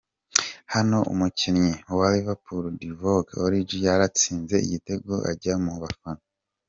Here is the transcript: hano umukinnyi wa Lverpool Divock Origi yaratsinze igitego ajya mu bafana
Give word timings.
hano 0.73 0.97
umukinnyi 1.13 1.73
wa 1.97 2.07
Lverpool 2.15 2.65
Divock 2.79 3.27
Origi 3.45 3.77
yaratsinze 3.85 4.55
igitego 4.65 5.11
ajya 5.31 5.53
mu 5.65 5.73
bafana 5.81 6.23